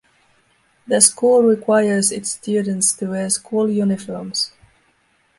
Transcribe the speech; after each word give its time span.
The 0.87 0.99
school 0.99 1.43
requires 1.43 2.11
its 2.11 2.31
students 2.31 2.91
to 2.93 3.11
wear 3.11 3.29
school 3.29 3.69
uniforms. 3.69 4.51